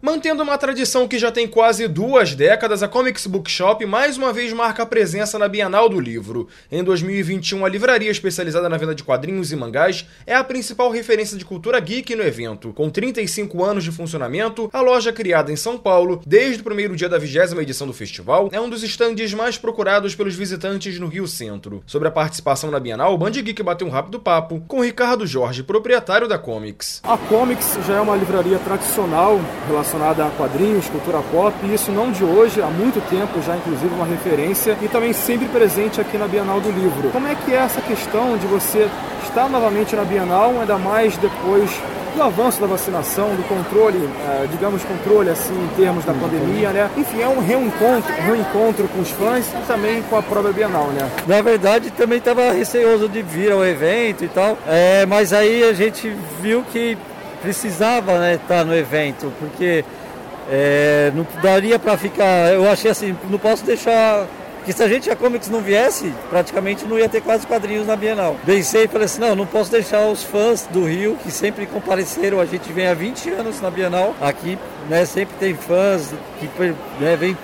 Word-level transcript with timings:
Mantendo 0.00 0.44
uma 0.44 0.56
tradição 0.56 1.08
que 1.08 1.18
já 1.18 1.32
tem 1.32 1.48
quase 1.48 1.88
duas 1.88 2.32
décadas, 2.32 2.84
a 2.84 2.88
Comics 2.88 3.26
Bookshop 3.26 3.84
mais 3.84 4.16
uma 4.16 4.32
vez 4.32 4.52
marca 4.52 4.84
a 4.84 4.86
presença 4.86 5.40
na 5.40 5.48
Bienal 5.48 5.88
do 5.88 5.98
Livro. 5.98 6.46
Em 6.70 6.84
2021, 6.84 7.66
a 7.66 7.68
livraria 7.68 8.08
especializada 8.08 8.68
na 8.68 8.76
venda 8.76 8.94
de 8.94 9.02
quadrinhos 9.02 9.50
e 9.50 9.56
mangás 9.56 10.06
é 10.24 10.36
a 10.36 10.44
principal 10.44 10.88
referência 10.92 11.36
de 11.36 11.44
cultura 11.44 11.80
geek 11.80 12.14
no 12.14 12.22
evento. 12.22 12.72
Com 12.74 12.88
35 12.88 13.64
anos 13.64 13.82
de 13.82 13.90
funcionamento, 13.90 14.70
a 14.72 14.80
loja 14.80 15.12
criada 15.12 15.50
em 15.50 15.56
São 15.56 15.76
Paulo, 15.76 16.22
desde 16.24 16.60
o 16.60 16.64
primeiro 16.64 16.94
dia 16.94 17.08
da 17.08 17.18
vigésima 17.18 17.62
edição 17.62 17.86
do 17.86 17.92
festival, 17.92 18.48
é 18.52 18.60
um 18.60 18.70
dos 18.70 18.84
estandes 18.84 19.34
mais 19.34 19.58
procurados 19.58 20.14
pelos 20.14 20.36
visitantes 20.36 20.96
no 21.00 21.08
Rio 21.08 21.26
Centro. 21.26 21.82
Sobre 21.88 22.06
a 22.06 22.12
participação 22.12 22.70
na 22.70 22.78
Bienal, 22.78 23.14
o 23.14 23.18
Band 23.18 23.32
Geek 23.32 23.64
bateu 23.64 23.88
um 23.88 23.90
rápido 23.90 24.20
papo 24.20 24.62
com 24.68 24.80
Ricardo 24.80 25.26
Jorge, 25.26 25.64
proprietário 25.64 26.28
da 26.28 26.38
Comics. 26.38 27.00
A 27.02 27.18
Comics 27.18 27.76
já 27.84 27.96
é 27.96 28.00
uma 28.00 28.14
livraria 28.14 28.60
tradicional 28.60 29.40
relacionada 29.66 29.87
relacionada 29.88 30.26
a 30.26 30.30
quadrinhos, 30.30 30.88
cultura 30.88 31.18
pop, 31.32 31.54
e 31.64 31.74
isso 31.74 31.90
não 31.90 32.12
de 32.12 32.22
hoje, 32.22 32.60
há 32.60 32.66
muito 32.66 33.00
tempo 33.08 33.40
já, 33.42 33.56
inclusive, 33.56 33.94
uma 33.94 34.04
referência, 34.04 34.76
e 34.82 34.88
também 34.88 35.12
sempre 35.12 35.46
presente 35.48 36.00
aqui 36.00 36.18
na 36.18 36.28
Bienal 36.28 36.60
do 36.60 36.70
Livro. 36.70 37.10
Como 37.10 37.26
é 37.26 37.34
que 37.34 37.52
é 37.52 37.56
essa 37.56 37.80
questão 37.80 38.36
de 38.36 38.46
você 38.46 38.88
estar 39.24 39.48
novamente 39.48 39.96
na 39.96 40.04
Bienal, 40.04 40.60
ainda 40.60 40.76
mais 40.76 41.16
depois 41.16 41.70
do 42.14 42.22
avanço 42.22 42.60
da 42.60 42.66
vacinação, 42.66 43.28
do 43.36 43.46
controle, 43.48 43.98
eh, 43.98 44.46
digamos, 44.50 44.82
controle 44.82 45.30
assim 45.30 45.54
em 45.54 45.68
termos 45.76 46.04
da 46.04 46.12
pandemia, 46.12 46.70
né? 46.70 46.90
Enfim, 46.96 47.20
é 47.20 47.28
um 47.28 47.38
reencontro, 47.38 48.12
reencontro 48.12 48.88
com 48.88 49.00
os 49.00 49.10
fãs 49.10 49.46
e 49.46 49.66
também 49.66 50.02
com 50.02 50.16
a 50.16 50.22
própria 50.22 50.52
Bienal, 50.52 50.88
né? 50.88 51.08
Na 51.26 51.40
verdade, 51.40 51.90
também 51.92 52.18
estava 52.18 52.50
receoso 52.50 53.08
de 53.08 53.22
vir 53.22 53.52
ao 53.52 53.64
evento 53.64 54.24
e 54.24 54.28
tal, 54.28 54.58
é, 54.66 55.06
mas 55.06 55.32
aí 55.32 55.62
a 55.62 55.72
gente 55.72 56.12
viu 56.40 56.64
que 56.72 56.98
precisava 57.40 58.18
né, 58.18 58.34
estar 58.34 58.64
no 58.64 58.74
evento, 58.74 59.32
porque 59.38 59.84
é, 60.50 61.12
não 61.14 61.26
daria 61.42 61.78
para 61.78 61.96
ficar. 61.96 62.52
Eu 62.52 62.68
achei 62.70 62.90
assim, 62.90 63.16
não 63.30 63.38
posso 63.38 63.64
deixar. 63.64 64.26
Porque 64.58 64.72
se 64.72 64.82
a 64.82 64.88
gente 64.88 65.10
a 65.10 65.16
Comics 65.16 65.48
não 65.48 65.60
viesse, 65.60 66.12
praticamente 66.28 66.84
não 66.84 66.98
ia 66.98 67.08
ter 67.08 67.22
quase 67.22 67.46
quadrinhos 67.46 67.86
na 67.86 67.96
Bienal. 67.96 68.36
Pensei 68.44 68.84
e 68.84 68.88
falei 68.88 69.06
assim, 69.06 69.20
não, 69.20 69.34
não 69.34 69.46
posso 69.46 69.70
deixar 69.70 70.06
os 70.06 70.22
fãs 70.22 70.68
do 70.70 70.84
Rio, 70.84 71.16
que 71.22 71.30
sempre 71.30 71.64
compareceram, 71.64 72.38
a 72.38 72.44
gente 72.44 72.70
vem 72.70 72.86
há 72.86 72.92
20 72.92 73.30
anos 73.30 73.62
na 73.62 73.70
Bienal, 73.70 74.14
aqui, 74.20 74.58
né, 74.90 75.06
sempre 75.06 75.34
tem 75.40 75.54
fãs 75.54 76.12
que 76.38 76.50
né, 77.00 77.16
vem 77.16 77.34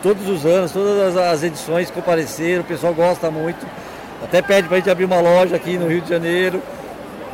todos 0.00 0.28
os 0.28 0.46
anos, 0.46 0.70
todas 0.70 1.16
as 1.16 1.42
edições 1.42 1.90
compareceram, 1.90 2.60
o 2.60 2.64
pessoal 2.64 2.94
gosta 2.94 3.30
muito. 3.32 3.66
Até 4.22 4.42
pede 4.42 4.68
para 4.68 4.76
a 4.76 4.80
gente 4.80 4.90
abrir 4.90 5.06
uma 5.06 5.20
loja 5.20 5.56
aqui 5.56 5.78
no 5.78 5.88
Rio 5.88 6.02
de 6.02 6.08
Janeiro. 6.08 6.62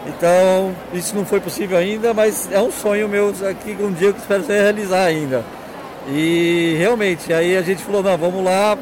Então, 0.06 0.74
isso 0.92 1.14
não 1.16 1.26
foi 1.26 1.40
possível 1.40 1.76
ainda, 1.76 2.14
mas 2.14 2.48
é 2.52 2.60
um 2.60 2.70
sonho 2.70 3.08
meu 3.08 3.34
aqui 3.48 3.76
um 3.80 3.92
dia 3.92 4.12
que 4.12 4.20
espero 4.20 4.44
realizar 4.46 5.04
ainda. 5.04 5.44
E 6.08 6.76
realmente, 6.78 7.32
aí 7.32 7.56
a 7.56 7.62
gente 7.62 7.82
falou, 7.82 8.02
não, 8.02 8.16
vamos 8.16 8.44
lá. 8.44 8.78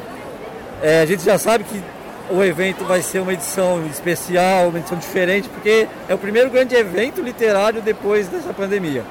É, 0.83 1.01
a 1.01 1.05
gente 1.05 1.23
já 1.23 1.37
sabe 1.37 1.63
que 1.63 1.81
o 2.29 2.43
evento 2.43 2.83
vai 2.85 3.01
ser 3.01 3.19
uma 3.19 3.33
edição 3.33 3.83
especial, 3.87 4.69
uma 4.69 4.77
edição 4.77 4.97
diferente, 4.97 5.49
porque 5.49 5.87
é 6.07 6.13
o 6.13 6.17
primeiro 6.17 6.49
grande 6.49 6.75
evento 6.75 7.21
literário 7.21 7.81
depois 7.81 8.27
dessa 8.27 8.53
pandemia. 8.53 9.03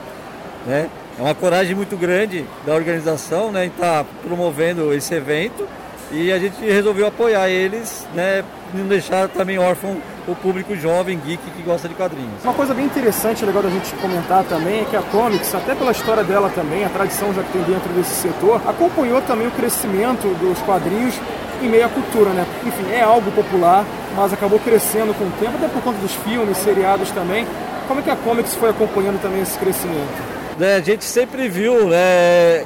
Né? 0.67 0.89
É 1.19 1.23
uma 1.23 1.35
coragem 1.35 1.75
muito 1.75 1.97
grande 1.97 2.45
da 2.65 2.75
organização 2.75 3.51
né, 3.51 3.65
em 3.65 3.69
estar 3.69 4.05
tá 4.05 4.11
promovendo 4.23 4.93
esse 4.93 5.15
evento 5.15 5.67
e 6.11 6.33
a 6.33 6.39
gente 6.39 6.65
resolveu 6.65 7.07
apoiar 7.07 7.49
eles, 7.49 8.07
né, 8.15 8.45
não 8.73 8.87
deixar 8.87 9.29
também 9.29 9.59
órfão 9.59 9.97
o 10.27 10.35
público 10.35 10.75
jovem, 10.75 11.19
geek, 11.19 11.43
que 11.57 11.63
gosta 11.63 11.89
de 11.89 11.95
quadrinhos. 11.95 12.43
Uma 12.43 12.55
coisa 12.55 12.73
bem 12.73 12.87
interessante, 12.87 13.45
legal 13.45 13.63
da 13.63 13.69
gente 13.69 13.95
comentar 13.97 14.43
também, 14.45 14.81
é 14.81 14.85
que 14.85 14.97
a 14.97 15.03
Comics, 15.03 15.55
até 15.55 15.75
pela 15.75 15.93
história 15.93 16.25
dela 16.25 16.51
também, 16.55 16.85
a 16.85 16.89
tradição 16.89 17.33
já 17.35 17.43
que 17.43 17.53
tem 17.53 17.63
dentro 17.63 17.93
desse 17.93 18.15
setor, 18.15 18.61
acompanhou 18.67 19.21
também 19.23 19.47
o 19.47 19.51
crescimento 19.51 20.27
dos 20.39 20.59
quadrinhos 20.61 21.15
em 21.63 21.69
meio 21.69 21.87
à 21.87 21.89
cultura, 21.89 22.31
né? 22.31 22.47
Enfim, 22.65 22.91
é 22.93 23.03
algo 23.03 23.31
popular, 23.33 23.85
mas 24.17 24.33
acabou 24.33 24.59
crescendo 24.59 25.15
com 25.15 25.25
o 25.25 25.31
tempo, 25.39 25.57
até 25.57 25.69
por 25.69 25.83
conta 25.83 25.99
dos 25.99 26.13
filmes, 26.15 26.57
seriados 26.59 27.11
também. 27.11 27.47
Como 27.87 28.01
é 28.01 28.03
que 28.03 28.11
a 28.11 28.17
Comics 28.17 28.55
foi 28.55 28.71
acompanhando 28.71 29.21
também 29.21 29.43
esse 29.43 29.59
crescimento? 29.59 30.35
É, 30.61 30.77
a 30.77 30.81
gente 30.81 31.05
sempre 31.05 31.49
viu, 31.49 31.89
né, 31.89 32.65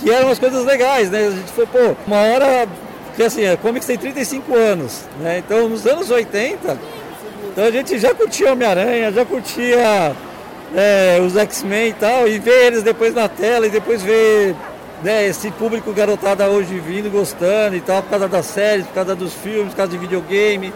que 0.00 0.10
eram 0.10 0.30
as 0.30 0.38
coisas 0.38 0.64
legais, 0.64 1.10
né? 1.10 1.26
A 1.26 1.30
gente 1.30 1.52
foi, 1.52 1.66
pô, 1.66 1.96
uma 2.06 2.16
hora 2.16 2.68
porque 3.08 3.26
assim, 3.26 3.44
a 3.46 3.56
Comics 3.56 3.84
tem 3.84 3.98
35 3.98 4.54
anos, 4.54 5.02
né? 5.20 5.38
Então 5.38 5.68
nos 5.68 5.84
anos 5.84 6.08
80, 6.08 6.78
então 7.50 7.64
a 7.64 7.70
gente 7.72 7.98
já 7.98 8.14
curtia 8.14 8.52
Homem-Aranha, 8.52 9.10
já 9.10 9.24
curtia 9.24 10.14
é, 10.72 11.18
os 11.20 11.36
X-Men 11.36 11.88
e 11.88 11.92
tal, 11.94 12.28
e 12.28 12.38
ver 12.38 12.66
eles 12.66 12.84
depois 12.84 13.12
na 13.12 13.28
tela 13.28 13.66
e 13.66 13.70
depois 13.70 14.04
ver 14.04 14.54
né, 15.02 15.26
esse 15.26 15.50
público 15.50 15.92
garotada 15.92 16.48
hoje 16.48 16.78
vindo, 16.78 17.10
gostando 17.10 17.74
e 17.74 17.80
tal, 17.80 18.02
por 18.04 18.10
causa 18.10 18.28
das 18.28 18.46
séries, 18.46 18.86
por 18.86 18.94
causa 18.94 19.16
dos 19.16 19.34
filmes, 19.34 19.70
por 19.70 19.78
causa 19.78 19.90
de 19.90 19.98
videogame. 19.98 20.72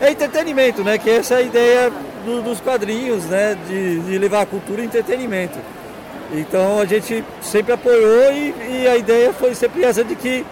É 0.00 0.10
entretenimento, 0.10 0.84
né? 0.84 0.98
Que 0.98 1.10
essa 1.10 1.34
é 1.34 1.38
a 1.38 1.42
ideia 1.42 1.92
do, 2.24 2.42
dos 2.42 2.60
quadrinhos, 2.60 3.24
né? 3.24 3.56
De, 3.68 3.98
de, 4.00 4.18
levar 4.18 4.42
a 4.42 4.46
cultura 4.46 4.82
e 4.82 4.84
entretenimento. 4.84 5.58
Então 6.32 6.80
a 6.80 6.84
gente 6.84 7.24
sempre 7.40 7.72
apoiou 7.72 8.32
e, 8.32 8.54
e 8.82 8.88
a 8.88 8.96
ideia 8.96 9.32
foi 9.32 9.54
sempre 9.54 9.84
essa 9.84 10.04
de 10.04 10.14
que 10.14 10.44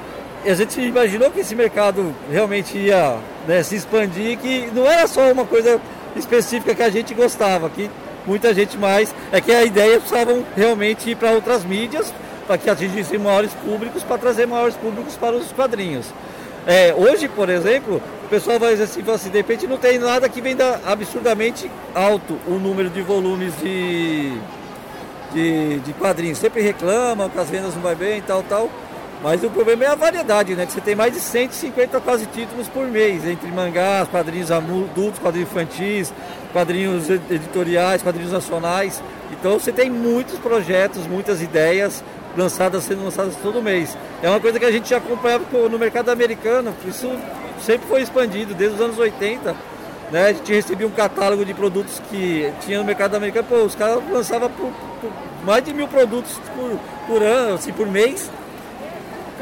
a 0.44 0.54
gente 0.54 0.80
imaginou 0.80 1.30
que 1.30 1.40
esse 1.40 1.54
mercado 1.54 2.14
realmente 2.30 2.76
ia 2.78 3.16
né, 3.46 3.62
se 3.62 3.76
expandir, 3.76 4.38
que 4.38 4.70
não 4.74 4.86
era 4.86 5.06
só 5.06 5.30
uma 5.30 5.44
coisa 5.44 5.80
específica 6.16 6.74
que 6.74 6.82
a 6.82 6.90
gente 6.90 7.14
gostava, 7.14 7.68
que 7.68 7.90
muita 8.26 8.54
gente 8.54 8.78
mais. 8.78 9.14
É 9.32 9.40
que 9.40 9.52
a 9.52 9.64
ideia 9.64 9.98
precisavam 9.98 10.44
realmente 10.56 11.10
ir 11.10 11.16
para 11.16 11.32
outras 11.32 11.64
mídias, 11.64 12.12
para 12.46 12.58
que 12.58 12.70
atingissem 12.70 13.18
maiores 13.18 13.52
públicos, 13.54 14.02
para 14.02 14.18
trazer 14.18 14.46
maiores 14.46 14.76
públicos 14.76 15.16
para 15.16 15.36
os 15.36 15.52
quadrinhos. 15.52 16.06
É, 16.66 16.94
hoje, 16.94 17.28
por 17.28 17.48
exemplo, 17.48 18.02
o 18.24 18.28
pessoal 18.28 18.58
vai 18.58 18.74
assim, 18.74 19.02
assim, 19.10 19.30
de 19.30 19.36
repente 19.38 19.66
não 19.66 19.78
tem 19.78 19.98
nada 19.98 20.28
que 20.28 20.40
venda 20.40 20.80
absurdamente 20.84 21.70
alto 21.94 22.38
o 22.46 22.52
número 22.52 22.90
de 22.90 23.00
volumes 23.00 23.52
de, 23.62 24.32
de, 25.32 25.80
de 25.80 25.92
quadrinhos. 25.94 26.38
Sempre 26.38 26.62
reclamam 26.62 27.28
que 27.28 27.38
as 27.38 27.48
vendas 27.50 27.74
não 27.74 27.82
vai 27.82 27.94
bem 27.94 28.20
tal, 28.22 28.42
tal. 28.42 28.70
Mas 29.22 29.44
o 29.44 29.50
problema 29.50 29.84
é 29.84 29.88
a 29.88 29.94
variedade, 29.94 30.54
né? 30.54 30.64
Que 30.64 30.72
você 30.72 30.80
tem 30.80 30.94
mais 30.94 31.12
de 31.12 31.20
150 31.20 32.00
quase 32.00 32.24
títulos 32.26 32.68
por 32.68 32.86
mês, 32.86 33.26
entre 33.26 33.50
mangás, 33.50 34.08
quadrinhos 34.08 34.50
adultos, 34.50 35.18
quadrinhos 35.18 35.50
infantis, 35.50 36.12
quadrinhos 36.52 37.10
editoriais, 37.10 38.02
quadrinhos 38.02 38.32
nacionais. 38.32 39.02
Então 39.30 39.58
você 39.58 39.72
tem 39.72 39.90
muitos 39.90 40.38
projetos, 40.38 41.06
muitas 41.06 41.42
ideias 41.42 42.02
lançadas, 42.36 42.84
sendo 42.84 43.04
lançadas 43.04 43.36
todo 43.42 43.62
mês. 43.62 43.96
É 44.22 44.28
uma 44.30 44.40
coisa 44.40 44.58
que 44.58 44.64
a 44.64 44.70
gente 44.70 44.88
já 44.88 44.96
acompanhava 44.96 45.44
no 45.68 45.78
mercado 45.78 46.08
americano, 46.10 46.74
isso 46.86 47.10
sempre 47.60 47.86
foi 47.88 48.00
expandido 48.00 48.54
desde 48.54 48.76
os 48.76 48.80
anos 48.80 48.98
80. 48.98 49.54
Né? 50.10 50.26
A 50.28 50.32
gente 50.32 50.52
recebia 50.52 50.86
um 50.86 50.90
catálogo 50.90 51.44
de 51.44 51.54
produtos 51.54 52.00
que 52.10 52.52
tinha 52.60 52.78
no 52.78 52.84
mercado 52.84 53.14
americano, 53.14 53.46
pô, 53.48 53.56
os 53.56 53.74
caras 53.74 54.02
lançavam 54.10 54.50
por, 54.50 54.72
por 55.00 55.12
mais 55.44 55.64
de 55.64 55.72
mil 55.72 55.88
produtos 55.88 56.38
por, 56.54 56.78
por 57.06 57.22
ano, 57.22 57.54
assim, 57.54 57.72
por 57.72 57.86
mês 57.86 58.30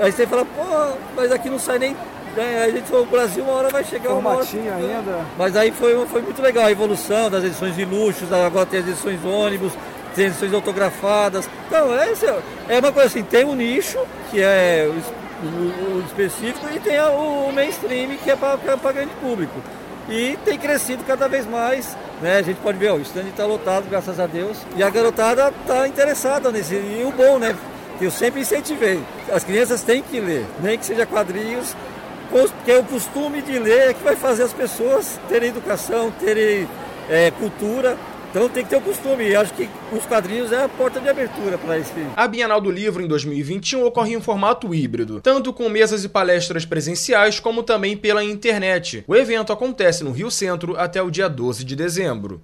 Aí 0.01 0.13
você 0.13 0.27
fala, 0.27 0.45
pô, 0.45 0.97
mas 1.17 1.33
aqui 1.33 1.51
não 1.51 1.59
sai 1.59 1.79
nem. 1.79 1.93
Né? 2.37 2.63
Aí 2.63 2.71
a 2.71 2.73
gente 2.73 2.89
falou, 2.89 3.05
o 3.05 3.09
Brasil 3.09 3.43
uma 3.43 3.55
hora 3.55 3.69
vai 3.69 3.83
chegar 3.83 4.15
uma 4.15 4.31
hora. 4.31 4.45
ainda. 4.45 5.27
Mas 5.37 5.57
aí 5.57 5.73
foi, 5.73 6.07
foi 6.07 6.23
muito 6.23 6.41
legal 6.41 6.67
a 6.67 6.71
evolução 6.71 7.29
das 7.29 7.43
edições 7.43 7.75
de 7.75 7.85
luxos, 7.85 8.33
agora 8.33 8.65
tem 8.65 8.81
as 8.81 8.87
edições 8.87 9.25
ônibus, 9.25 9.73
tem 10.15 10.27
edições 10.27 10.55
autografadas. 10.55 11.51
Então, 11.67 11.93
é, 11.93 12.13
é 12.69 12.79
uma 12.79 12.93
coisa 12.93 13.09
assim, 13.09 13.25
tem 13.25 13.45
um 13.45 13.57
nicho, 13.57 13.99
que 14.31 14.41
é 14.41 14.89
o, 14.89 15.47
o, 15.47 15.97
o 15.97 16.05
específico, 16.07 16.67
e 16.73 16.79
tem 16.79 17.01
o, 17.01 17.49
o 17.49 17.53
mainstream, 17.53 18.17
que 18.23 18.31
é 18.31 18.37
para 18.37 18.93
grande 18.93 19.13
público. 19.21 19.61
E 20.09 20.39
tem 20.45 20.59
crescido 20.59 21.05
cada 21.05 21.29
vez 21.29 21.47
mais. 21.47 21.97
Né? 22.21 22.39
A 22.39 22.43
gente 22.43 22.59
pode 22.59 22.79
ver, 22.79 22.91
ó, 22.91 22.97
o 22.97 23.01
stand 23.01 23.29
está 23.29 23.45
lotado, 23.45 23.89
graças 23.89 24.19
a 24.19 24.27
Deus. 24.27 24.59
E 24.77 24.83
a 24.83 24.91
garotada 24.91 25.53
está 25.61 25.87
interessada 25.87 26.51
nesse. 26.51 26.75
E 26.75 27.05
o 27.07 27.13
bom, 27.13 27.39
né? 27.39 27.55
que 27.99 28.05
eu 28.05 28.11
sempre 28.11 28.41
incentivei. 28.41 29.03
As 29.33 29.45
crianças 29.45 29.83
têm 29.83 30.03
que 30.03 30.21
ler, 30.21 30.47
nem 30.61 30.79
que 30.79 30.87
seja 30.87 31.05
quadrinhos, 31.05 31.75
porque 32.31 32.71
é 32.71 32.79
o 32.79 32.85
costume 32.85 33.43
de 33.43 33.59
ler 33.59 33.91
é 33.91 33.95
que 33.95 34.03
vai 34.03 34.17
fazer 34.17 34.45
as 34.45 34.53
pessoas 34.53 35.19
terem 35.29 35.51
educação, 35.51 36.11
terem 36.13 36.69
é, 37.11 37.31
cultura. 37.33 37.97
Então 38.31 38.49
tem 38.49 38.65
que 38.65 38.71
ter 38.71 38.77
o 38.77 38.81
costume. 38.81 39.29
E 39.29 39.37
acho 39.37 39.53
que 39.55 39.69
os 39.93 40.05
quadrinhos 40.05 40.53
é 40.53 40.65
a 40.65 40.69
porta 40.69 41.01
de 41.01 41.09
abertura 41.09 41.57
para 41.59 41.79
esse. 41.79 41.93
A 42.17 42.29
Bienal 42.29 42.61
do 42.61 42.71
Livro 42.71 43.03
em 43.03 43.09
2021 43.09 43.85
ocorre 43.85 44.15
em 44.15 44.21
formato 44.21 44.75
híbrido, 44.75 45.21
tanto 45.21 45.53
com 45.53 45.69
mesas 45.69 46.05
e 46.05 46.09
palestras 46.09 46.65
presenciais, 46.65 47.41
como 47.41 47.63
também 47.63 47.97
pela 47.97 48.23
internet. 48.23 49.05
O 49.07 49.17
evento 49.17 49.53
acontece 49.53 50.05
no 50.05 50.13
Rio 50.13 50.31
Centro 50.31 50.77
até 50.79 51.03
o 51.03 51.11
dia 51.11 51.29
12 51.29 51.65
de 51.65 51.75
dezembro. 51.75 52.43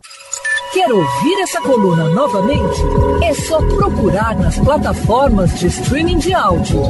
Quer 0.73 0.91
ouvir 0.91 1.41
essa 1.41 1.61
coluna 1.61 2.09
novamente? 2.09 2.81
É 3.23 3.33
só 3.33 3.59
procurar 3.77 4.37
nas 4.37 4.59
plataformas 4.59 5.57
de 5.61 5.69
streaming 5.69 6.19
de 6.19 6.35
áudio. 6.35 6.83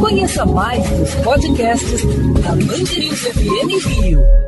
Conheça 0.00 0.44
mais 0.44 0.84
dos 0.90 1.14
podcasts 1.16 2.02
da 2.42 2.56
Mandirinhos 2.56 3.20
FM 3.20 3.86
Rio. 3.86 4.47